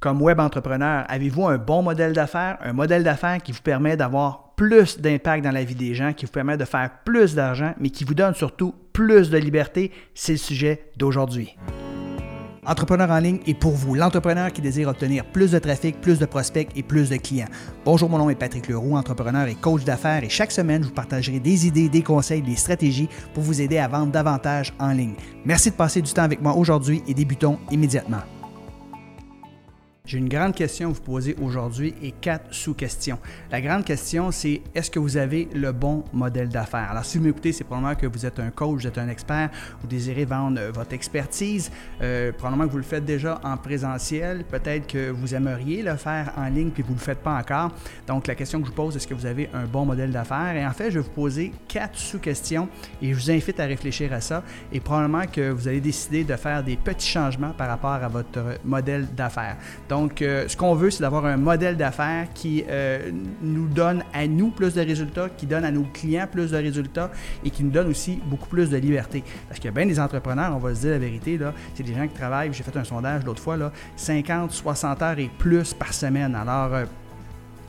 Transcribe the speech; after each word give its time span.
comme 0.00 0.22
web 0.22 0.40
entrepreneur, 0.40 1.04
avez-vous 1.08 1.46
un 1.46 1.58
bon 1.58 1.82
modèle 1.82 2.14
d'affaires, 2.14 2.58
un 2.64 2.72
modèle 2.72 3.04
d'affaires 3.04 3.42
qui 3.42 3.52
vous 3.52 3.60
permet 3.60 3.96
d'avoir 3.98 4.54
plus 4.56 4.98
d'impact 4.98 5.44
dans 5.44 5.52
la 5.52 5.62
vie 5.62 5.74
des 5.74 5.94
gens, 5.94 6.14
qui 6.14 6.24
vous 6.24 6.32
permet 6.32 6.56
de 6.56 6.64
faire 6.64 6.90
plus 7.04 7.34
d'argent, 7.34 7.74
mais 7.78 7.90
qui 7.90 8.04
vous 8.04 8.14
donne 8.14 8.34
surtout 8.34 8.74
plus 8.94 9.30
de 9.30 9.36
liberté? 9.36 9.92
C'est 10.14 10.32
le 10.32 10.38
sujet 10.38 10.90
d'aujourd'hui. 10.96 11.56
Entrepreneur 12.66 13.10
en 13.10 13.18
ligne 13.18 13.40
est 13.46 13.54
pour 13.54 13.72
vous, 13.72 13.94
l'entrepreneur 13.94 14.52
qui 14.52 14.60
désire 14.60 14.88
obtenir 14.88 15.24
plus 15.24 15.50
de 15.50 15.58
trafic, 15.58 16.00
plus 16.00 16.18
de 16.18 16.26
prospects 16.26 16.68
et 16.76 16.82
plus 16.82 17.08
de 17.08 17.16
clients. 17.16 17.48
Bonjour, 17.84 18.08
mon 18.08 18.18
nom 18.18 18.30
est 18.30 18.34
Patrick 18.34 18.68
Leroux, 18.68 18.96
entrepreneur 18.96 19.48
et 19.48 19.54
coach 19.54 19.84
d'affaires 19.84 20.24
et 20.24 20.28
chaque 20.28 20.52
semaine, 20.52 20.82
je 20.82 20.88
vous 20.88 20.94
partagerai 20.94 21.40
des 21.40 21.66
idées, 21.66 21.88
des 21.88 22.02
conseils, 22.02 22.42
des 22.42 22.56
stratégies 22.56 23.08
pour 23.34 23.42
vous 23.42 23.60
aider 23.60 23.78
à 23.78 23.88
vendre 23.88 24.12
davantage 24.12 24.72
en 24.78 24.92
ligne. 24.92 25.14
Merci 25.44 25.70
de 25.70 25.76
passer 25.76 26.00
du 26.00 26.12
temps 26.12 26.22
avec 26.22 26.40
moi 26.40 26.54
aujourd'hui 26.54 27.02
et 27.08 27.14
débutons 27.14 27.58
immédiatement. 27.70 28.20
J'ai 30.10 30.18
une 30.18 30.28
grande 30.28 30.56
question 30.56 30.88
à 30.88 30.92
vous 30.92 31.00
poser 31.00 31.36
aujourd'hui 31.40 31.94
et 32.02 32.10
quatre 32.10 32.52
sous-questions. 32.52 33.16
La 33.52 33.60
grande 33.60 33.84
question, 33.84 34.32
c'est 34.32 34.60
est-ce 34.74 34.90
que 34.90 34.98
vous 34.98 35.16
avez 35.16 35.48
le 35.54 35.70
bon 35.70 36.02
modèle 36.12 36.48
d'affaires? 36.48 36.90
Alors, 36.90 37.04
si 37.04 37.16
vous 37.16 37.22
m'écoutez, 37.22 37.52
c'est 37.52 37.62
probablement 37.62 37.94
que 37.94 38.08
vous 38.08 38.26
êtes 38.26 38.40
un 38.40 38.50
coach, 38.50 38.80
vous 38.80 38.86
êtes 38.88 38.98
un 38.98 39.08
expert, 39.08 39.50
vous 39.80 39.86
désirez 39.86 40.24
vendre 40.24 40.58
euh, 40.60 40.72
votre 40.72 40.94
expertise. 40.94 41.70
Euh, 42.02 42.32
probablement 42.32 42.66
que 42.66 42.72
vous 42.72 42.78
le 42.78 42.82
faites 42.82 43.04
déjà 43.04 43.40
en 43.44 43.56
présentiel. 43.56 44.42
Peut-être 44.50 44.88
que 44.88 45.10
vous 45.10 45.32
aimeriez 45.32 45.80
le 45.80 45.94
faire 45.94 46.32
en 46.36 46.46
ligne 46.48 46.70
puis 46.70 46.82
vous 46.82 46.94
ne 46.94 46.98
le 46.98 47.04
faites 47.04 47.20
pas 47.20 47.38
encore. 47.38 47.70
Donc, 48.08 48.26
la 48.26 48.34
question 48.34 48.58
que 48.58 48.64
je 48.64 48.70
vous 48.70 48.76
pose, 48.76 48.96
est-ce 48.96 49.06
que 49.06 49.14
vous 49.14 49.26
avez 49.26 49.48
un 49.54 49.66
bon 49.66 49.86
modèle 49.86 50.10
d'affaires? 50.10 50.56
Et 50.56 50.66
en 50.66 50.72
fait, 50.72 50.90
je 50.90 50.98
vais 50.98 51.04
vous 51.04 51.14
poser 51.14 51.52
quatre 51.68 51.96
sous-questions 51.96 52.68
et 53.00 53.10
je 53.10 53.14
vous 53.14 53.30
invite 53.30 53.60
à 53.60 53.64
réfléchir 53.66 54.12
à 54.12 54.20
ça. 54.20 54.42
Et 54.72 54.80
probablement 54.80 55.28
que 55.32 55.50
vous 55.52 55.68
allez 55.68 55.80
décider 55.80 56.24
de 56.24 56.34
faire 56.34 56.64
des 56.64 56.76
petits 56.76 57.10
changements 57.10 57.52
par 57.52 57.68
rapport 57.68 57.90
à 57.92 58.08
votre 58.08 58.58
modèle 58.64 59.06
d'affaires. 59.14 59.56
Donc, 59.88 59.99
donc, 60.00 60.22
euh, 60.22 60.48
ce 60.48 60.56
qu'on 60.56 60.74
veut, 60.74 60.90
c'est 60.90 61.02
d'avoir 61.02 61.26
un 61.26 61.36
modèle 61.36 61.76
d'affaires 61.76 62.28
qui 62.32 62.64
euh, 62.70 63.10
nous 63.42 63.68
donne 63.68 64.02
à 64.14 64.26
nous 64.26 64.48
plus 64.48 64.72
de 64.72 64.80
résultats, 64.80 65.28
qui 65.28 65.44
donne 65.44 65.62
à 65.62 65.70
nos 65.70 65.82
clients 65.82 66.26
plus 66.30 66.52
de 66.52 66.56
résultats 66.56 67.10
et 67.44 67.50
qui 67.50 67.62
nous 67.62 67.70
donne 67.70 67.88
aussi 67.88 68.18
beaucoup 68.24 68.48
plus 68.48 68.70
de 68.70 68.78
liberté. 68.78 69.22
Parce 69.46 69.60
qu'il 69.60 69.66
y 69.66 69.68
a 69.68 69.76
bien 69.76 69.84
des 69.84 70.00
entrepreneurs, 70.00 70.56
on 70.56 70.58
va 70.58 70.74
se 70.74 70.80
dire 70.80 70.92
la 70.92 70.98
vérité, 70.98 71.36
là, 71.36 71.52
c'est 71.74 71.82
des 71.82 71.94
gens 71.94 72.08
qui 72.08 72.14
travaillent, 72.14 72.50
j'ai 72.50 72.62
fait 72.62 72.74
un 72.78 72.84
sondage 72.84 73.24
l'autre 73.26 73.42
fois, 73.42 73.58
là, 73.58 73.72
50, 73.96 74.52
60 74.52 75.02
heures 75.02 75.18
et 75.18 75.30
plus 75.38 75.74
par 75.74 75.92
semaine. 75.92 76.34
Alors, 76.34 76.74
euh, 76.74 76.84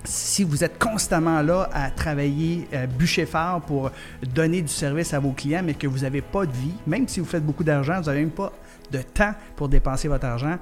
si 0.05 0.45
vous 0.45 0.63
êtes 0.63 0.79
constamment 0.79 1.41
là 1.41 1.69
à 1.73 1.91
travailler 1.91 2.67
bûcher 2.97 3.27
fort 3.27 3.61
pour 3.61 3.91
donner 4.33 4.63
du 4.63 4.67
service 4.67 5.13
à 5.13 5.19
vos 5.19 5.31
clients, 5.31 5.61
mais 5.63 5.75
que 5.75 5.85
vous 5.85 5.99
n'avez 5.99 6.21
pas 6.21 6.47
de 6.47 6.51
vie, 6.53 6.73
même 6.87 7.07
si 7.07 7.19
vous 7.19 7.25
faites 7.27 7.45
beaucoup 7.45 7.63
d'argent, 7.63 7.99
vous 7.99 8.07
n'avez 8.07 8.21
même 8.21 8.31
pas 8.31 8.51
de 8.91 8.99
temps 8.99 9.33
pour 9.55 9.69
dépenser 9.69 10.07
votre 10.07 10.25
argent, 10.25 10.57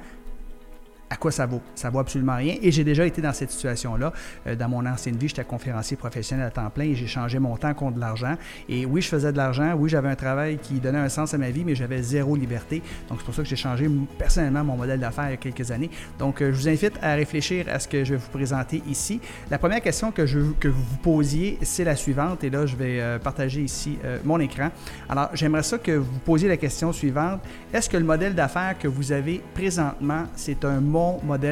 à 1.09 1.15
quoi 1.15 1.31
ça 1.31 1.45
vaut. 1.45 1.61
Ça 1.75 1.89
vaut 1.89 1.99
absolument 1.99 2.35
rien. 2.35 2.55
Et 2.61 2.71
j'ai 2.71 2.83
déjà 2.83 3.05
été 3.05 3.21
dans 3.21 3.33
cette 3.33 3.51
situation-là. 3.51 4.13
Euh, 4.47 4.55
dans 4.55 4.69
mon 4.69 4.85
ancienne 4.85 5.17
vie, 5.17 5.27
j'étais 5.27 5.43
conférencier 5.43 5.97
professionnel 5.97 6.45
à 6.45 6.51
temps 6.51 6.69
plein 6.69 6.85
et 6.85 6.95
j'ai 6.95 7.07
changé 7.07 7.39
mon 7.39 7.57
temps 7.57 7.73
contre 7.73 7.95
de 7.95 7.99
l'argent. 7.99 8.35
Et 8.67 8.85
oui, 8.85 9.01
je 9.01 9.07
faisais 9.07 9.31
de 9.31 9.37
l'argent. 9.37 9.73
Oui, 9.73 9.89
j'avais 9.89 10.09
un 10.09 10.15
travail 10.15 10.59
qui 10.59 10.75
donnait 10.75 10.99
un 10.99 11.09
sens 11.09 11.33
à 11.33 11.37
ma 11.37 11.49
vie, 11.49 11.63
mais 11.65 11.75
j'avais 11.75 12.01
zéro 12.01 12.35
liberté. 12.35 12.83
Donc, 13.09 13.19
c'est 13.19 13.25
pour 13.25 13.33
ça 13.33 13.41
que 13.41 13.47
j'ai 13.47 13.55
changé 13.55 13.89
personnellement 14.17 14.63
mon 14.63 14.75
modèle 14.75 14.99
d'affaires 14.99 15.27
il 15.27 15.31
y 15.31 15.33
a 15.33 15.37
quelques 15.37 15.71
années. 15.71 15.89
Donc, 16.19 16.41
euh, 16.41 16.51
je 16.51 16.57
vous 16.57 16.69
invite 16.69 16.93
à 17.01 17.15
réfléchir 17.15 17.65
à 17.69 17.79
ce 17.79 17.87
que 17.87 18.03
je 18.03 18.13
vais 18.13 18.19
vous 18.19 18.29
présenter 18.29 18.83
ici. 18.87 19.19
La 19.49 19.57
première 19.57 19.81
question 19.81 20.11
que 20.11 20.25
je 20.25 20.39
que 20.59 20.67
vous 20.67 20.83
vous 20.83 20.97
posiez, 20.97 21.57
c'est 21.63 21.83
la 21.83 21.95
suivante. 21.95 22.43
Et 22.43 22.49
là, 22.49 22.65
je 22.65 22.75
vais 22.75 23.01
euh, 23.01 23.19
partager 23.19 23.61
ici 23.61 23.97
mon 24.23 24.39
écran. 24.39 24.69
Alors, 25.09 25.29
j'aimerais 25.33 25.63
ça 25.63 25.77
que 25.77 25.91
vous 25.91 26.19
posiez 26.19 26.47
la 26.47 26.57
question 26.57 26.91
suivante. 26.93 27.41
Est-ce 27.73 27.89
que 27.89 27.97
le 27.97 28.03
modèle 28.03 28.35
d'affaires 28.35 28.77
que 28.77 28.87
vous 28.87 29.11
avez 29.11 29.41
présentement, 29.53 30.23
c'est 30.35 30.63
un 30.65 30.79
modèle 30.79 30.98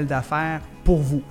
d'affaires 0.08 0.62
vous. 0.96 1.22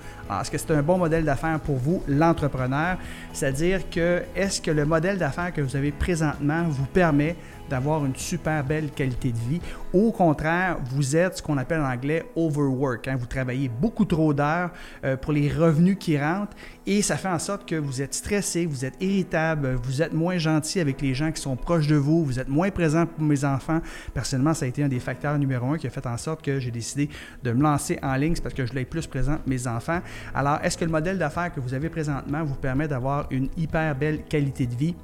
est-ce 0.41 0.51
que 0.51 0.59
c'est 0.59 0.73
un 0.73 0.83
bon 0.83 0.99
modèle 0.99 1.25
d'affaires 1.25 1.59
pour 1.61 1.77
vous, 1.77 2.03
l'entrepreneur? 2.07 2.99
C'est-à-dire 3.33 3.89
que 3.91 4.23
est-ce 4.35 4.61
que 4.61 4.71
le 4.71 4.85
modèle 4.85 5.19
d'affaires 5.19 5.53
que 5.53 5.61
vous 5.61 5.77
avez 5.77 5.93
présentement 5.93 6.65
vous 6.69 6.87
permet 6.87 7.37
d'avoir 7.71 8.05
une 8.07 8.15
super 8.15 8.63
belle 8.63 8.91
qualité 8.91 9.33
de 9.33 9.39
vie? 9.39 9.61
Au 9.93 10.13
contraire, 10.13 10.79
vous 10.91 11.17
êtes 11.17 11.39
ce 11.39 11.43
qu'on 11.43 11.59
appelle 11.59 11.81
en 11.81 11.91
anglais 11.91 12.25
overwork. 12.37 13.09
Hein? 13.09 13.17
Vous 13.19 13.27
travaillez 13.27 13.69
beaucoup 13.69 14.05
trop 14.05 14.35
d'heures 14.35 14.71
euh, 15.05 15.17
pour 15.17 15.33
les 15.33 15.49
revenus 15.49 15.97
qui 15.99 16.19
rentrent 16.19 16.57
et 16.89 17.03
ça 17.03 17.17
fait 17.17 17.29
en 17.29 17.41
sorte 17.41 17.69
que 17.69 17.75
vous 17.75 18.01
êtes 18.01 18.15
stressé, 18.15 18.65
vous 18.65 18.85
êtes 18.85 18.95
irritable, 19.03 19.75
vous 19.83 20.03
êtes 20.03 20.13
moins 20.13 20.39
gentil 20.39 20.79
avec 20.79 21.03
les 21.03 21.15
gens 21.15 21.33
qui 21.33 21.41
sont 21.43 21.57
proches 21.57 21.89
de 21.89 21.97
vous, 21.97 22.25
vous 22.25 22.39
êtes 22.39 22.49
moins 22.49 22.71
présent 22.71 23.07
pour 23.07 23.25
mes 23.25 23.45
enfants. 23.45 23.81
Personnellement, 24.15 24.55
ça 24.55 24.67
a 24.67 24.69
été 24.69 24.85
un 24.85 24.89
des 24.89 25.01
facteurs 25.01 25.37
numéro 25.37 25.67
un 25.67 25.79
qui 25.79 25.89
a 25.89 25.91
fait 25.91 26.07
en 26.07 26.17
sorte 26.17 26.43
que 26.43 26.61
j'ai 26.61 26.71
décidé 26.71 27.11
de 27.43 27.53
me 27.53 27.63
lancer 27.63 27.99
en 28.03 28.15
ligne, 28.15 28.37
parce 28.41 28.55
que 28.55 28.65
je 28.65 28.77
être 28.79 28.91
plus 28.91 29.07
présent 29.07 29.39
mes 29.47 29.67
enfants. 29.67 30.01
Alors, 30.35 30.59
est-ce 30.63 30.77
que 30.77 30.85
le 30.85 30.91
modèle 30.91 31.19
d'affaires 31.19 31.53
que 31.53 31.61
vous 31.61 31.75
avez 31.75 31.89
présentement 31.89 32.45
vous 32.45 32.55
permet 32.55 32.89
d'avoir 32.89 33.27
une 33.31 33.49
hyper 33.57 33.95
belle 33.95 34.25
qualité 34.25 34.67
de 34.67 34.75
vie? 34.75 34.95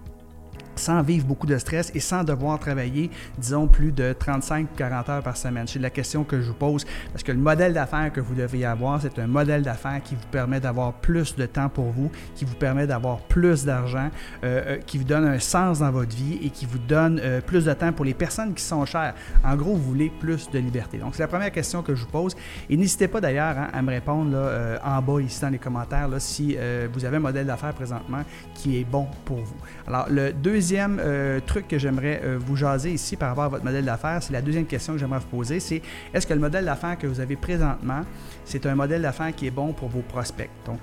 Sans 0.77 1.03
vivre 1.03 1.27
beaucoup 1.27 1.47
de 1.47 1.59
stress 1.59 1.91
et 1.95 2.01
sans 2.01 2.25
devoir 2.25 2.59
travailler, 2.59 3.11
disons, 3.39 3.67
plus 3.67 3.93
de 3.93 4.13
35-40 4.13 5.11
heures 5.11 5.23
par 5.23 5.37
semaine. 5.37 5.67
C'est 5.67 5.79
la 5.79 5.91
question 5.91 6.25
que 6.25 6.41
je 6.41 6.49
vous 6.49 6.55
pose 6.55 6.85
parce 7.13 7.23
que 7.23 7.33
le 7.33 7.39
modèle 7.39 7.75
d'affaires 7.75 8.13
que 8.13 8.21
vous 8.21 8.35
devriez 8.35 8.67
avoir, 8.67 9.01
c'est 9.01 9.19
un 9.19 9.27
modèle 9.27 9.63
d'affaires 9.63 10.01
qui 10.03 10.15
vous 10.15 10.27
permet 10.31 10.61
d'avoir 10.61 10.95
plus 10.95 11.37
de 11.37 11.47
temps 11.47 11.69
pour 11.69 11.91
vous, 11.91 12.11
qui 12.35 12.45
vous 12.45 12.55
permet 12.55 12.87
d'avoir 12.87 13.19
plus 13.19 13.65
d'argent, 13.65 14.11
euh, 14.45 14.63
euh, 14.67 14.79
qui 14.79 14.99
vous 14.99 15.05
donne 15.05 15.27
un 15.27 15.39
sens 15.39 15.81
dans 15.81 15.91
votre 15.91 16.15
vie 16.15 16.39
et 16.43 16.51
qui 16.51 16.67
vous 16.67 16.79
donne 16.79 17.21
euh, 17.23 17.41
plus 17.41 17.65
de 17.65 17.73
temps 17.73 17.93
pour 17.93 18.05
les 18.05 18.15
personnes 18.15 18.55
qui 18.55 18.63
sont 18.63 18.85
chères. 18.85 19.15
En 19.45 19.57
gros, 19.57 19.75
vous 19.75 19.83
voulez 19.83 20.11
plus 20.21 20.51
de 20.51 20.59
liberté. 20.59 20.99
Donc, 20.99 21.15
c'est 21.15 21.23
la 21.23 21.29
première 21.29 21.53
question 21.53 21.83
que 21.83 21.95
je 21.95 22.05
vous 22.05 22.11
pose. 22.11 22.35
Et 22.69 22.77
n'hésitez 22.77 23.09
pas 23.09 23.21
d'ailleurs 23.21 23.59
hein, 23.59 23.69
à 23.73 23.83
me 23.83 23.91
répondre 23.91 24.33
là, 24.33 24.81
en 24.85 25.03
bas 25.03 25.21
ici 25.21 25.41
dans 25.41 25.51
les 25.51 25.59
commentaires 25.59 26.09
si 26.19 26.57
vous 26.93 27.05
avez 27.05 27.17
un 27.17 27.21
modèle 27.21 27.47
d'affaires 27.47 27.75
présentement 27.75 28.23
qui 28.55 28.79
est 28.79 28.85
bon 28.85 29.07
pour 29.25 29.39
vous. 29.39 29.57
Alors, 29.87 30.07
le 30.09 30.33
deuxième 30.33 30.62
deuxième 30.63 31.01
euh, 31.03 31.41
truc 31.45 31.67
que 31.67 31.77
j'aimerais 31.77 32.21
euh, 32.23 32.39
vous 32.39 32.55
jaser 32.55 32.93
ici 32.93 33.17
par 33.17 33.31
rapport 33.31 33.45
à 33.45 33.49
votre 33.49 33.65
modèle 33.65 33.85
d'affaires, 33.85 34.23
c'est 34.23 34.33
la 34.33 34.41
deuxième 34.41 34.65
question 34.65 34.93
que 34.93 35.01
j'aimerais 35.01 35.19
vous 35.19 35.39
poser, 35.39 35.59
c'est 35.59 35.83
est-ce 36.15 36.25
que 36.25 36.35
le 36.35 36.39
modèle 36.39 36.65
d'affaires 36.65 36.97
que 36.97 37.09
vous 37.09 37.19
avez 37.19 37.35
présentement, 37.35 38.03
c'est 38.45 38.65
un 38.67 38.77
modèle 38.77 39.03
d'affaires 39.03 39.35
qui 39.35 39.49
est 39.49 39.51
bon 39.51 39.73
pour 39.73 39.89
vos 39.89 40.03
prospects? 40.03 40.51
Donc, 40.65 40.83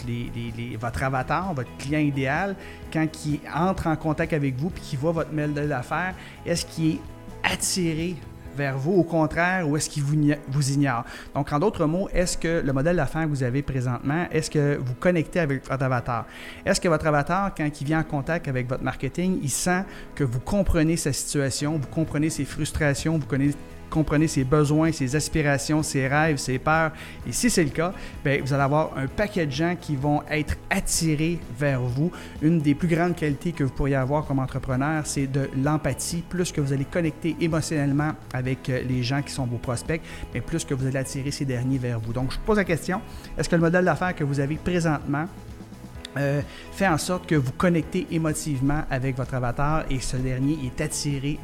votre 0.81 1.03
avatar, 1.03 1.53
votre 1.53 1.69
client 1.77 2.01
idéal, 2.01 2.57
quand 2.91 3.07
il 3.25 3.39
entre 3.55 3.87
en 3.87 3.95
contact 3.95 4.33
avec 4.33 4.57
vous 4.57 4.69
puis 4.69 4.83
qu'il 4.83 4.99
voit 4.99 5.13
votre 5.13 5.31
modèle 5.31 5.69
d'affaires, 5.69 6.13
est-ce 6.45 6.65
qu'il 6.65 6.95
est 6.95 6.99
attiré 7.49 8.17
vers 8.59 8.77
vous, 8.77 8.93
au 8.93 9.03
contraire, 9.03 9.67
ou 9.67 9.75
est-ce 9.75 9.89
qu'il 9.89 10.03
vous, 10.03 10.71
ignore? 10.71 11.03
Donc, 11.33 11.51
en 11.51 11.59
d'autres 11.59 11.85
mots, 11.85 12.09
est-ce 12.13 12.37
que 12.37 12.61
le 12.63 12.73
modèle 12.73 12.97
d'affaires 12.97 13.23
que 13.23 13.29
vous 13.29 13.43
avez 13.43 13.63
présentement, 13.63 14.27
est-ce 14.31 14.51
que 14.51 14.77
vous 14.77 14.93
connectez 14.93 15.39
avec 15.39 15.67
votre 15.67 15.83
avatar? 15.83 16.25
Est-ce 16.65 16.79
que 16.79 16.89
votre 16.89 17.07
avatar, 17.07 17.55
quand 17.55 17.69
il 17.81 17.87
vient 17.87 18.01
en 18.01 18.03
contact 18.03 18.47
avec 18.47 18.67
votre 18.67 18.83
marketing, 18.83 19.39
il 19.41 19.49
sent 19.49 19.83
que 20.13 20.23
vous 20.23 20.39
comprenez 20.41 20.97
sa 20.97 21.13
situation, 21.13 21.77
vous 21.77 21.87
comprenez 21.87 22.29
ses 22.29 22.45
frustrations, 22.45 23.17
vous 23.17 23.25
connaissez 23.25 23.57
comprenez 23.89 24.27
ses 24.27 24.43
besoins, 24.43 24.91
ses 24.91 25.15
aspirations, 25.15 25.83
ses 25.83 26.07
rêves, 26.07 26.37
ses 26.37 26.59
peurs. 26.59 26.91
Et 27.27 27.31
si 27.31 27.49
c'est 27.49 27.63
le 27.63 27.69
cas, 27.69 27.93
bien, 28.23 28.39
vous 28.43 28.53
allez 28.53 28.63
avoir 28.63 28.97
un 28.97 29.07
paquet 29.07 29.45
de 29.45 29.51
gens 29.51 29.75
qui 29.79 29.95
vont 29.95 30.21
être 30.29 30.55
attirés 30.69 31.39
vers 31.57 31.81
vous. 31.81 32.11
Une 32.41 32.59
des 32.59 32.75
plus 32.75 32.87
grandes 32.87 33.15
qualités 33.15 33.51
que 33.51 33.63
vous 33.63 33.71
pourriez 33.71 33.95
avoir 33.95 34.25
comme 34.25 34.39
entrepreneur, 34.39 35.05
c'est 35.05 35.27
de 35.27 35.49
l'empathie. 35.63 36.23
Plus 36.27 36.51
que 36.51 36.61
vous 36.61 36.73
allez 36.73 36.85
connecter 36.85 37.35
émotionnellement 37.39 38.11
avec 38.33 38.69
euh, 38.69 38.81
les 38.87 39.03
gens 39.03 39.21
qui 39.21 39.31
sont 39.31 39.45
vos 39.45 39.57
prospects, 39.57 40.01
plus 40.45 40.65
que 40.65 40.73
vous 40.73 40.85
allez 40.85 40.97
attirer 40.97 41.31
ces 41.31 41.45
derniers 41.45 41.77
vers 41.77 41.99
vous. 41.99 42.13
Donc, 42.13 42.31
je 42.31 42.37
vous 42.37 42.43
pose 42.45 42.57
la 42.57 42.63
question, 42.63 43.01
est-ce 43.37 43.49
que 43.49 43.55
le 43.55 43.61
modèle 43.61 43.85
d'affaires 43.85 44.15
que 44.15 44.23
vous 44.23 44.39
avez 44.39 44.55
présentement 44.55 45.25
euh, 46.17 46.41
fait 46.71 46.87
en 46.87 46.97
sorte 46.97 47.27
que 47.27 47.35
vous 47.35 47.51
connectez 47.51 48.07
émotivement 48.11 48.83
avec 48.89 49.15
votre 49.15 49.35
avatar 49.35 49.85
et 49.89 49.99
ce 49.99 50.17
dernier 50.17 50.57
est 50.65 50.81
attiré 50.81 51.37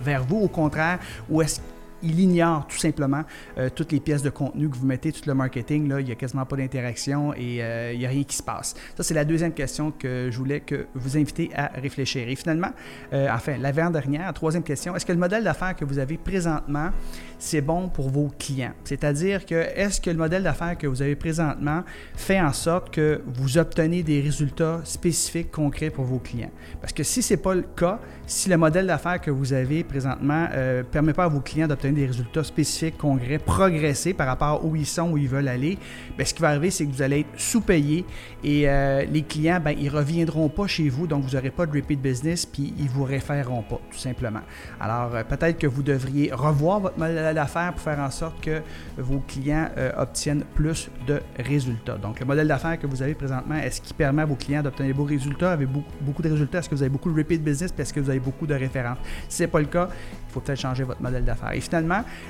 vers 0.00 0.24
vous, 0.24 0.38
au 0.38 0.48
contraire, 0.48 0.98
ou 1.28 1.42
est-ce 1.42 1.60
il 2.02 2.18
ignore 2.20 2.66
tout 2.66 2.78
simplement 2.78 3.22
euh, 3.58 3.68
toutes 3.74 3.92
les 3.92 4.00
pièces 4.00 4.22
de 4.22 4.30
contenu 4.30 4.68
que 4.68 4.76
vous 4.76 4.86
mettez, 4.86 5.12
tout 5.12 5.22
le 5.26 5.34
marketing, 5.34 5.88
là, 5.88 6.00
il 6.00 6.06
n'y 6.06 6.12
a 6.12 6.14
quasiment 6.14 6.44
pas 6.44 6.56
d'interaction 6.56 7.32
et 7.34 7.62
euh, 7.62 7.92
il 7.92 7.98
n'y 7.98 8.06
a 8.06 8.08
rien 8.08 8.24
qui 8.24 8.36
se 8.36 8.42
passe. 8.42 8.74
Ça, 8.96 9.02
c'est 9.02 9.14
la 9.14 9.24
deuxième 9.24 9.52
question 9.52 9.90
que 9.90 10.28
je 10.30 10.38
voulais 10.38 10.60
que 10.60 10.86
vous 10.94 11.16
inviter 11.16 11.50
à 11.54 11.68
réfléchir. 11.74 12.28
Et 12.28 12.36
finalement, 12.36 12.70
euh, 13.12 13.28
enfin, 13.30 13.56
l'avant-dernière, 13.58 14.32
troisième 14.32 14.62
question, 14.62 14.94
est-ce 14.96 15.06
que 15.06 15.12
le 15.12 15.18
modèle 15.18 15.44
d'affaires 15.44 15.76
que 15.76 15.84
vous 15.84 15.98
avez 15.98 16.16
présentement, 16.16 16.90
c'est 17.38 17.60
bon 17.60 17.88
pour 17.88 18.10
vos 18.10 18.30
clients? 18.38 18.72
C'est-à-dire 18.84 19.46
que 19.46 19.54
est-ce 19.54 20.00
que 20.00 20.10
le 20.10 20.16
modèle 20.16 20.42
d'affaires 20.42 20.76
que 20.76 20.86
vous 20.86 21.02
avez 21.02 21.16
présentement 21.16 21.82
fait 22.14 22.40
en 22.40 22.52
sorte 22.52 22.92
que 22.92 23.22
vous 23.26 23.58
obtenez 23.58 24.02
des 24.02 24.20
résultats 24.20 24.80
spécifiques, 24.84 25.50
concrets 25.50 25.90
pour 25.90 26.04
vos 26.04 26.18
clients? 26.18 26.50
Parce 26.80 26.92
que 26.92 27.02
si 27.02 27.22
ce 27.22 27.34
n'est 27.34 27.40
pas 27.40 27.54
le 27.54 27.62
cas, 27.62 27.98
si 28.26 28.48
le 28.48 28.56
modèle 28.56 28.86
d'affaires 28.86 29.20
que 29.20 29.30
vous 29.30 29.52
avez 29.52 29.84
présentement 29.84 30.48
ne 30.54 30.82
permet 30.82 31.12
pas 31.12 31.24
à 31.24 31.28
vos 31.28 31.40
clients 31.40 31.68
d'obtenir 31.68 31.91
des 31.92 32.06
résultats 32.06 32.44
spécifiques, 32.44 32.96
congrès, 32.98 33.38
progresser 33.38 34.14
par 34.14 34.26
rapport 34.26 34.64
où 34.64 34.76
ils 34.76 34.86
sont, 34.86 35.10
où 35.10 35.18
ils 35.18 35.28
veulent 35.28 35.48
aller, 35.48 35.78
bien, 36.16 36.24
ce 36.24 36.34
qui 36.34 36.42
va 36.42 36.48
arriver, 36.48 36.70
c'est 36.70 36.86
que 36.86 36.92
vous 36.92 37.02
allez 37.02 37.20
être 37.20 37.28
sous-payé 37.36 38.04
et 38.44 38.68
euh, 38.68 39.04
les 39.04 39.22
clients, 39.22 39.60
ben, 39.62 39.74
ils 39.78 39.86
ne 39.86 39.90
reviendront 39.90 40.48
pas 40.48 40.66
chez 40.66 40.88
vous, 40.88 41.06
donc 41.06 41.24
vous 41.24 41.36
n'aurez 41.36 41.50
pas 41.50 41.66
de 41.66 41.72
repeat 41.72 42.00
business, 42.00 42.46
puis 42.46 42.74
ils 42.78 42.84
ne 42.84 42.90
vous 42.90 43.04
référeront 43.04 43.62
pas, 43.62 43.80
tout 43.90 43.98
simplement. 43.98 44.40
Alors, 44.80 45.14
euh, 45.14 45.24
peut-être 45.24 45.58
que 45.58 45.66
vous 45.66 45.82
devriez 45.82 46.32
revoir 46.32 46.80
votre 46.80 46.98
modèle 46.98 47.34
d'affaires 47.34 47.72
pour 47.72 47.82
faire 47.82 47.98
en 47.98 48.10
sorte 48.10 48.40
que 48.40 48.60
vos 48.98 49.20
clients 49.20 49.68
euh, 49.76 49.92
obtiennent 49.96 50.44
plus 50.54 50.90
de 51.06 51.20
résultats. 51.38 51.96
Donc, 51.96 52.20
le 52.20 52.26
modèle 52.26 52.48
d'affaires 52.48 52.78
que 52.78 52.86
vous 52.86 53.02
avez 53.02 53.14
présentement, 53.14 53.56
est-ce 53.56 53.80
qu'il 53.80 53.94
permet 53.94 54.22
à 54.22 54.26
vos 54.26 54.34
clients 54.34 54.62
d'obtenir 54.62 54.94
beaux 54.94 55.04
résultats, 55.04 55.52
avec 55.52 55.68
beaucoup, 55.68 55.92
beaucoup 56.00 56.22
de 56.22 56.30
résultats? 56.30 56.58
Est-ce 56.58 56.68
que 56.68 56.74
vous 56.74 56.82
avez 56.82 56.90
beaucoup 56.90 57.10
de 57.10 57.16
repeat 57.16 57.42
business, 57.42 57.72
est-ce 57.78 57.92
que 57.92 58.00
vous 58.00 58.10
avez 58.10 58.20
beaucoup 58.20 58.46
de 58.46 58.54
références? 58.54 58.98
Si 59.28 59.38
ce 59.38 59.42
n'est 59.44 59.48
pas 59.48 59.60
le 59.60 59.66
cas, 59.66 59.88
il 60.28 60.32
faut 60.32 60.40
peut-être 60.40 60.60
changer 60.60 60.84
votre 60.84 61.02
modèle 61.02 61.24
d'affaires. 61.24 61.52
Et 61.52 61.60
finalement, 61.60 61.81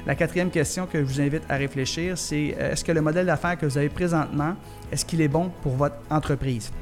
la 0.07 0.15
quatrième 0.15 0.51
question 0.51 0.87
que 0.87 0.99
je 0.99 1.05
vous 1.05 1.21
invite 1.21 1.43
à 1.49 1.57
réfléchir, 1.57 2.19
c'est 2.19 2.57
est-ce 2.59 2.85
que 2.85 2.93
le 2.93 3.01
modèle 3.01 3.27
d'affaires 3.27 3.59
que 3.59 3.67
vous 3.67 3.79
avez 3.79 3.89
présentement, 3.89 4.55
est-ce 4.91 5.05
qu'il 5.05 5.21
est 5.21 5.29
bon 5.29 5.51
pour 5.63 5.73
votre 5.73 5.97
entreprise? 6.11 6.73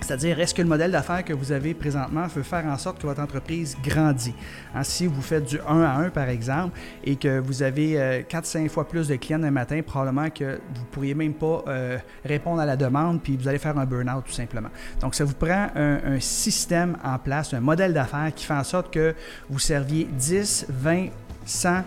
C'est-à-dire, 0.00 0.38
est-ce 0.38 0.54
que 0.54 0.62
le 0.62 0.68
modèle 0.68 0.92
d'affaires 0.92 1.24
que 1.24 1.32
vous 1.32 1.52
avez 1.52 1.74
présentement 1.74 2.28
peut 2.28 2.42
faire 2.42 2.64
en 2.66 2.76
sorte 2.76 3.00
que 3.00 3.06
votre 3.06 3.20
entreprise 3.20 3.76
grandit? 3.82 4.34
Hein, 4.74 4.82
si 4.82 5.06
vous 5.06 5.22
faites 5.22 5.44
du 5.44 5.58
1 5.66 5.82
à 5.82 5.96
1, 5.96 6.10
par 6.10 6.28
exemple, 6.28 6.78
et 7.02 7.16
que 7.16 7.40
vous 7.40 7.62
avez 7.62 8.24
4-5 8.28 8.66
euh, 8.66 8.68
fois 8.68 8.86
plus 8.86 9.08
de 9.08 9.16
clients 9.16 9.42
un 9.42 9.50
matin, 9.50 9.80
probablement 9.84 10.28
que 10.30 10.60
vous 10.74 10.82
ne 10.82 10.86
pourriez 10.92 11.14
même 11.14 11.34
pas 11.34 11.64
euh, 11.66 11.98
répondre 12.24 12.60
à 12.60 12.66
la 12.66 12.76
demande, 12.76 13.22
puis 13.22 13.36
vous 13.36 13.48
allez 13.48 13.58
faire 13.58 13.76
un 13.78 13.86
burn-out 13.86 14.24
tout 14.26 14.32
simplement. 14.32 14.68
Donc, 15.00 15.14
ça 15.14 15.24
vous 15.24 15.34
prend 15.34 15.68
un, 15.74 15.98
un 16.04 16.20
système 16.20 16.96
en 17.02 17.18
place, 17.18 17.54
un 17.54 17.60
modèle 17.60 17.94
d'affaires 17.94 18.32
qui 18.34 18.44
fait 18.44 18.54
en 18.54 18.64
sorte 18.64 18.92
que 18.92 19.14
vous 19.48 19.58
serviez 19.58 20.04
10, 20.04 20.66
20, 20.68 21.08
100, 21.46 21.82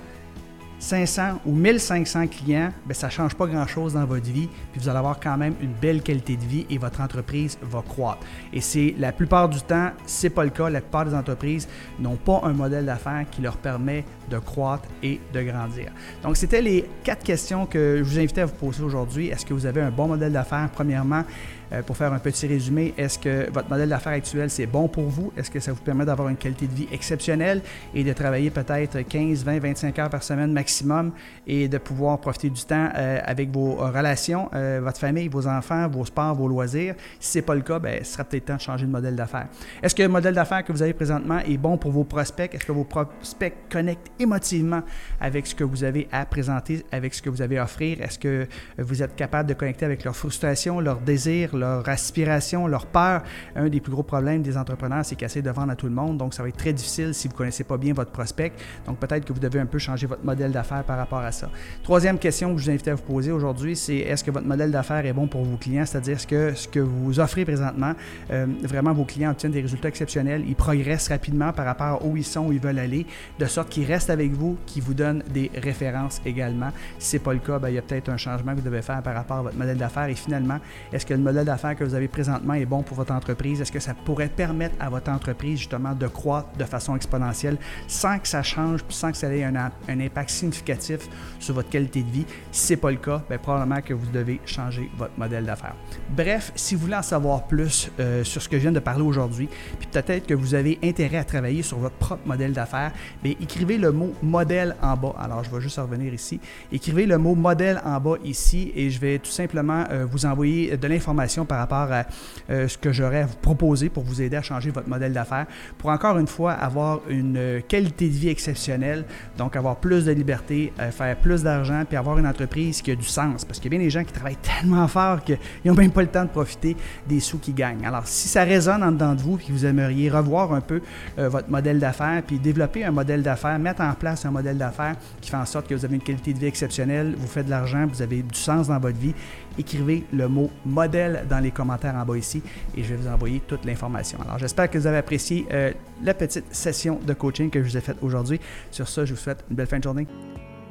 500 0.79 1.41
ou 1.45 1.53
1500 1.53 2.27
clients, 2.27 2.71
bien, 2.85 2.93
ça 2.93 3.07
ne 3.07 3.11
change 3.11 3.35
pas 3.35 3.45
grand-chose 3.47 3.93
dans 3.93 4.05
votre 4.05 4.25
vie, 4.25 4.47
puis 4.71 4.81
vous 4.81 4.87
allez 4.87 4.97
avoir 4.97 5.19
quand 5.19 5.37
même 5.37 5.53
une 5.61 5.73
belle 5.73 6.01
qualité 6.01 6.37
de 6.37 6.45
vie 6.45 6.65
et 6.69 6.77
votre 6.77 7.01
entreprise 7.01 7.57
va 7.61 7.81
croître. 7.81 8.21
Et 8.53 8.61
c'est 8.61 8.95
la 8.97 9.11
plupart 9.11 9.49
du 9.49 9.61
temps, 9.61 9.91
ce 10.05 10.25
n'est 10.25 10.29
pas 10.29 10.45
le 10.45 10.49
cas. 10.49 10.69
La 10.69 10.79
plupart 10.79 11.05
des 11.05 11.13
entreprises 11.13 11.67
n'ont 11.99 12.15
pas 12.15 12.41
un 12.43 12.53
modèle 12.53 12.85
d'affaires 12.85 13.25
qui 13.29 13.41
leur 13.41 13.57
permet 13.57 14.05
de 14.29 14.39
croître 14.39 14.87
et 15.03 15.19
de 15.33 15.41
grandir. 15.41 15.91
Donc, 16.23 16.37
c'était 16.37 16.61
les 16.61 16.85
quatre 17.03 17.23
questions 17.23 17.65
que 17.65 17.97
je 17.97 18.03
vous 18.03 18.17
invitais 18.17 18.41
à 18.41 18.45
vous 18.45 18.55
poser 18.55 18.81
aujourd'hui. 18.81 19.27
Est-ce 19.27 19.45
que 19.45 19.53
vous 19.53 19.65
avez 19.65 19.81
un 19.81 19.91
bon 19.91 20.07
modèle 20.07 20.31
d'affaires? 20.31 20.69
Premièrement, 20.71 21.23
euh, 21.71 21.81
pour 21.83 21.95
faire 21.95 22.13
un 22.13 22.19
petit 22.19 22.47
résumé, 22.47 22.93
est-ce 22.97 23.19
que 23.19 23.49
votre 23.51 23.69
modèle 23.69 23.89
d'affaires 23.89 24.13
actuel, 24.13 24.49
c'est 24.49 24.65
bon 24.65 24.87
pour 24.87 25.05
vous? 25.05 25.31
Est-ce 25.37 25.51
que 25.51 25.59
ça 25.59 25.71
vous 25.71 25.81
permet 25.81 26.05
d'avoir 26.05 26.29
une 26.29 26.37
qualité 26.37 26.67
de 26.67 26.73
vie 26.73 26.87
exceptionnelle 26.91 27.61
et 27.93 28.03
de 28.03 28.13
travailler 28.13 28.49
peut-être 28.49 28.99
15, 29.01 29.43
20, 29.43 29.59
25 29.59 29.99
heures 29.99 30.09
par 30.09 30.23
semaine 30.23 30.51
maximum 30.51 31.11
et 31.45 31.67
de 31.67 31.77
pouvoir 31.77 32.19
profiter 32.19 32.49
du 32.49 32.63
temps 32.63 32.89
euh, 32.95 33.19
avec 33.23 33.51
vos 33.51 33.75
relations, 33.75 34.49
euh, 34.53 34.79
votre 34.83 34.99
famille, 34.99 35.27
vos 35.27 35.47
enfants, 35.47 35.87
vos 35.87 36.05
sports, 36.05 36.35
vos 36.35 36.47
loisirs? 36.47 36.95
Si 37.19 37.31
ce 37.31 37.37
n'est 37.37 37.41
pas 37.43 37.55
le 37.55 37.61
cas, 37.61 37.79
bien, 37.79 37.99
ce 37.99 38.13
sera 38.13 38.23
peut-être 38.23 38.45
temps 38.45 38.55
de 38.55 38.61
changer 38.61 38.85
de 38.85 38.91
modèle 38.91 39.15
d'affaires. 39.15 39.47
Est-ce 39.83 39.93
que 39.93 40.03
le 40.03 40.09
modèle 40.09 40.33
d'affaires 40.33 40.63
que 40.63 40.71
vous 40.71 40.81
avez 40.81 40.93
présentement 40.93 41.39
est 41.39 41.57
bon 41.57 41.77
pour 41.77 41.91
vos 41.91 42.03
prospects? 42.03 42.53
Est-ce 42.53 42.65
que 42.65 42.71
vos 42.71 42.83
prospects 42.83 43.53
connectent 43.69 44.11
émotivement 44.19 44.81
avec 45.19 45.45
ce 45.45 45.53
que 45.53 45.63
vous 45.63 45.83
avez 45.83 46.07
à 46.11 46.25
présenter, 46.25 46.83
avec 46.91 47.13
ce 47.13 47.21
que 47.21 47.29
vous 47.29 47.41
avez 47.41 47.57
à 47.57 47.63
offrir? 47.63 48.01
Est-ce 48.01 48.17
que 48.17 48.47
vous 48.77 49.03
êtes 49.03 49.15
capable 49.15 49.49
de 49.49 49.53
connecter 49.53 49.85
avec 49.85 50.03
leurs 50.03 50.15
frustrations, 50.15 50.79
leurs 50.79 50.99
désirs, 50.99 51.55
leur 51.59 51.87
aspiration, 51.87 52.67
leur 52.67 52.85
peur. 52.85 53.21
Un 53.55 53.69
des 53.69 53.79
plus 53.79 53.91
gros 53.91 54.03
problèmes 54.03 54.41
des 54.41 54.57
entrepreneurs, 54.57 55.05
c'est 55.05 55.15
qu'ils 55.15 55.25
essaient 55.25 55.41
de 55.41 55.51
vendre 55.51 55.71
à 55.71 55.75
tout 55.75 55.87
le 55.87 55.93
monde. 55.93 56.17
Donc, 56.17 56.33
ça 56.33 56.43
va 56.43 56.49
être 56.49 56.57
très 56.57 56.73
difficile 56.73 57.13
si 57.13 57.27
vous 57.27 57.33
ne 57.33 57.37
connaissez 57.37 57.63
pas 57.63 57.77
bien 57.77 57.93
votre 57.93 58.11
prospect. 58.11 58.53
Donc, 58.85 58.97
peut-être 58.97 59.25
que 59.25 59.33
vous 59.33 59.39
devez 59.39 59.59
un 59.59 59.65
peu 59.65 59.77
changer 59.77 60.07
votre 60.07 60.25
modèle 60.25 60.51
d'affaires 60.51 60.83
par 60.83 60.97
rapport 60.97 61.19
à 61.19 61.31
ça. 61.31 61.49
Troisième 61.83 62.17
question 62.17 62.53
que 62.53 62.59
je 62.59 62.65
vous 62.65 62.69
invite 62.71 62.87
à 62.87 62.95
vous 62.95 63.03
poser 63.03 63.31
aujourd'hui, 63.31 63.75
c'est 63.75 63.97
est-ce 63.97 64.23
que 64.23 64.31
votre 64.31 64.47
modèle 64.47 64.71
d'affaires 64.71 65.05
est 65.05 65.13
bon 65.13 65.27
pour 65.27 65.43
vos 65.43 65.57
clients? 65.57 65.85
C'est-à-dire, 65.85 66.19
ce 66.19 66.27
que 66.27 66.53
ce 66.55 66.67
que 66.67 66.79
vous 66.79 67.19
offrez 67.19 67.45
présentement, 67.45 67.93
euh, 68.31 68.45
vraiment, 68.63 68.93
vos 68.93 69.05
clients 69.05 69.31
obtiennent 69.31 69.51
des 69.51 69.61
résultats 69.61 69.89
exceptionnels, 69.89 70.43
ils 70.47 70.55
progressent 70.55 71.09
rapidement 71.09 71.51
par 71.53 71.65
rapport 71.65 71.87
à 71.87 72.05
où 72.05 72.17
ils 72.17 72.25
sont, 72.25 72.47
où 72.47 72.53
ils 72.53 72.59
veulent 72.59 72.79
aller, 72.79 73.05
de 73.37 73.45
sorte 73.45 73.69
qu'ils 73.69 73.85
restent 73.85 74.09
avec 74.09 74.31
vous, 74.31 74.57
qu'ils 74.65 74.83
vous 74.83 74.93
donnent 74.93 75.23
des 75.33 75.51
références 75.55 76.21
également? 76.25 76.71
Si 76.97 77.11
ce 77.11 77.15
n'est 77.15 77.23
pas 77.23 77.33
le 77.33 77.39
cas, 77.39 77.59
ben, 77.59 77.69
il 77.69 77.75
y 77.75 77.77
a 77.77 77.81
peut-être 77.81 78.09
un 78.09 78.17
changement 78.17 78.51
que 78.51 78.57
vous 78.57 78.65
devez 78.65 78.81
faire 78.81 79.01
par 79.01 79.13
rapport 79.13 79.37
à 79.37 79.41
votre 79.43 79.57
modèle 79.57 79.77
d'affaires. 79.77 80.07
Et 80.07 80.15
finalement, 80.15 80.59
est-ce 80.93 81.05
que 81.05 81.13
le 81.13 81.19
modèle 81.19 81.45
d'affaires 81.49 81.75
que 81.75 81.83
vous 81.83 81.95
avez 81.95 82.07
présentement 82.07 82.53
est 82.53 82.65
bon 82.65 82.83
pour 82.83 82.95
votre 82.95 83.11
entreprise? 83.11 83.59
Est-ce 83.59 83.71
que 83.71 83.79
ça 83.79 83.93
pourrait 83.93 84.29
permettre 84.29 84.75
à 84.79 84.89
votre 84.89 85.11
entreprise 85.11 85.57
justement 85.57 85.93
de 85.93 86.07
croître 86.07 86.49
de 86.57 86.63
façon 86.63 86.95
exponentielle 86.95 87.57
sans 87.87 88.19
que 88.19 88.27
ça 88.27 88.43
change, 88.43 88.81
sans 88.89 89.11
que 89.11 89.17
ça 89.17 89.33
ait 89.33 89.43
un, 89.43 89.71
impact 89.89 90.29
significatif 90.29 91.09
sur 91.39 91.55
votre 91.55 91.69
qualité 91.69 92.03
de 92.03 92.09
vie? 92.09 92.25
Si 92.51 92.67
ce 92.67 92.73
n'est 92.73 92.77
pas 92.77 92.91
le 92.91 92.97
cas, 92.97 93.23
bien, 93.27 93.37
probablement 93.39 93.81
que 93.81 93.93
vous 93.93 94.05
devez 94.11 94.39
changer 94.45 94.89
votre 94.97 95.17
modèle 95.17 95.45
d'affaires. 95.45 95.75
Bref, 96.09 96.51
si 96.55 96.75
vous 96.75 96.81
voulez 96.81 96.95
en 96.95 97.01
savoir 97.01 97.47
plus 97.47 97.91
euh, 97.99 98.23
sur 98.23 98.41
ce 98.41 98.47
que 98.47 98.57
je 98.57 98.61
viens 98.61 98.71
de 98.71 98.79
parler 98.79 99.03
aujourd'hui, 99.03 99.49
puis 99.79 99.87
peut-être 99.91 100.27
que 100.27 100.33
vous 100.33 100.53
avez 100.53 100.77
intérêt 100.83 101.17
à 101.17 101.23
travailler 101.23 101.63
sur 101.63 101.79
votre 101.79 101.95
propre 101.95 102.25
modèle 102.27 102.53
d'affaires, 102.53 102.91
bien, 103.23 103.33
écrivez 103.41 103.77
le 103.77 103.91
mot 103.91 104.13
modèle 104.21 104.75
en 104.81 104.95
bas. 104.95 105.15
Alors, 105.19 105.43
je 105.43 105.49
vais 105.49 105.61
juste 105.61 105.77
revenir 105.77 106.13
ici. 106.13 106.39
Écrivez 106.71 107.05
le 107.05 107.17
mot 107.17 107.33
modèle 107.35 107.81
en 107.83 107.99
bas 107.99 108.17
ici 108.23 108.71
et 108.75 108.89
je 108.89 108.99
vais 108.99 109.17
tout 109.17 109.31
simplement 109.31 109.85
euh, 109.89 110.05
vous 110.09 110.25
envoyer 110.25 110.77
de 110.77 110.87
l'information 110.87 111.38
par 111.45 111.59
rapport 111.59 111.91
à 111.91 112.05
euh, 112.49 112.67
ce 112.67 112.77
que 112.77 112.91
j'aurais 112.91 113.21
à 113.21 113.25
vous 113.25 113.37
proposer 113.37 113.89
pour 113.89 114.03
vous 114.03 114.21
aider 114.21 114.37
à 114.37 114.41
changer 114.41 114.71
votre 114.71 114.89
modèle 114.89 115.13
d'affaires, 115.13 115.45
pour 115.77 115.89
encore 115.89 116.17
une 116.17 116.27
fois 116.27 116.53
avoir 116.53 117.01
une 117.09 117.37
euh, 117.37 117.61
qualité 117.67 118.07
de 118.07 118.13
vie 118.13 118.29
exceptionnelle, 118.29 119.05
donc 119.37 119.55
avoir 119.55 119.77
plus 119.77 120.05
de 120.05 120.11
liberté, 120.11 120.73
euh, 120.79 120.91
faire 120.91 121.15
plus 121.17 121.43
d'argent, 121.43 121.83
puis 121.87 121.97
avoir 121.97 122.17
une 122.17 122.27
entreprise 122.27 122.81
qui 122.81 122.91
a 122.91 122.95
du 122.95 123.05
sens. 123.05 123.45
Parce 123.45 123.59
qu'il 123.59 123.71
y 123.71 123.75
a 123.75 123.77
bien 123.77 123.85
des 123.85 123.91
gens 123.91 124.03
qui 124.03 124.13
travaillent 124.13 124.37
tellement 124.37 124.87
fort 124.87 125.23
qu'ils 125.23 125.37
n'ont 125.65 125.73
même 125.73 125.91
pas 125.91 126.01
le 126.01 126.07
temps 126.07 126.23
de 126.23 126.29
profiter 126.29 126.75
des 127.07 127.19
sous 127.19 127.37
qu'ils 127.37 127.55
gagnent. 127.55 127.85
Alors, 127.85 128.05
si 128.05 128.27
ça 128.27 128.43
résonne 128.43 128.83
en 128.83 128.91
dedans 128.91 129.15
de 129.15 129.21
vous, 129.21 129.37
puis 129.37 129.47
vous 129.51 129.65
aimeriez 129.65 130.09
revoir 130.09 130.53
un 130.53 130.61
peu 130.61 130.81
votre 131.17 131.49
modèle 131.49 131.79
d'affaires, 131.79 132.21
puis 132.25 132.39
développer 132.39 132.83
un 132.83 132.91
modèle 132.91 133.21
d'affaires, 133.21 133.59
mettre 133.59 133.81
en 133.81 133.93
place 133.93 134.25
un 134.25 134.31
modèle 134.31 134.57
d'affaires 134.57 134.95
qui 135.21 135.29
fait 135.29 135.37
en 135.37 135.45
sorte 135.45 135.67
que 135.67 135.75
vous 135.75 135.85
avez 135.85 135.95
une 135.95 136.01
qualité 136.01 136.33
de 136.33 136.39
vie 136.39 136.45
exceptionnelle, 136.45 137.15
vous 137.17 137.27
faites 137.27 137.45
de 137.45 137.51
l'argent, 137.51 137.85
vous 137.87 138.01
avez 138.01 138.21
du 138.21 138.39
sens 138.39 138.67
dans 138.67 138.79
votre 138.79 138.97
vie, 138.97 139.13
écrivez 139.57 140.05
le 140.13 140.27
mot 140.27 140.49
modèle 140.65 141.25
dans 141.29 141.39
les 141.39 141.51
commentaires 141.51 141.95
en 141.95 142.05
bas 142.05 142.17
ici 142.17 142.41
et 142.75 142.83
je 142.83 142.89
vais 142.89 142.95
vous 142.95 143.07
envoyer 143.07 143.41
toute 143.47 143.65
l'information. 143.65 144.19
Alors 144.21 144.37
j'espère 144.37 144.69
que 144.69 144.77
vous 144.77 144.87
avez 144.87 144.97
apprécié 144.97 145.45
euh, 145.51 145.71
la 146.03 146.13
petite 146.13 146.53
session 146.53 146.99
de 147.05 147.13
coaching 147.13 147.49
que 147.49 147.63
je 147.63 147.69
vous 147.69 147.77
ai 147.77 147.81
faite 147.81 147.97
aujourd'hui. 148.01 148.39
Sur 148.71 148.87
ce, 148.87 149.05
je 149.05 149.13
vous 149.13 149.19
souhaite 149.19 149.43
une 149.49 149.55
belle 149.55 149.67
fin 149.67 149.77
de 149.77 149.83
journée. 149.83 150.07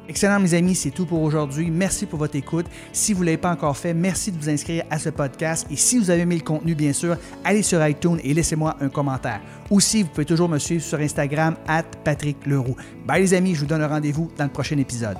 Excellent, 0.09 0.39
mes 0.39 0.55
amis, 0.55 0.73
c'est 0.73 0.89
tout 0.89 1.05
pour 1.05 1.21
aujourd'hui. 1.21 1.69
Merci 1.69 2.07
pour 2.07 2.17
votre 2.17 2.35
écoute. 2.35 2.65
Si 2.91 3.13
vous 3.13 3.19
ne 3.19 3.25
l'avez 3.25 3.37
pas 3.37 3.51
encore 3.51 3.77
fait, 3.77 3.93
merci 3.93 4.31
de 4.31 4.37
vous 4.39 4.49
inscrire 4.49 4.83
à 4.89 4.97
ce 4.97 5.09
podcast. 5.09 5.67
Et 5.69 5.75
si 5.75 5.99
vous 5.99 6.09
avez 6.09 6.21
aimé 6.21 6.35
le 6.35 6.41
contenu, 6.41 6.73
bien 6.73 6.93
sûr, 6.93 7.15
allez 7.45 7.61
sur 7.61 7.85
iTunes 7.85 8.17
et 8.23 8.33
laissez-moi 8.33 8.75
un 8.81 8.89
commentaire. 8.89 9.39
Aussi, 9.69 10.01
vous 10.01 10.09
pouvez 10.09 10.25
toujours 10.25 10.49
me 10.49 10.57
suivre 10.57 10.81
sur 10.81 10.99
Instagram, 10.99 11.55
at 11.67 11.83
Patrick 12.03 12.43
Leroux. 12.47 12.75
Bye, 13.05 13.21
les 13.21 13.35
amis, 13.35 13.53
je 13.53 13.59
vous 13.59 13.67
donne 13.67 13.83
rendez-vous 13.83 14.31
dans 14.35 14.45
le 14.45 14.49
prochain 14.49 14.79
épisode. 14.79 15.17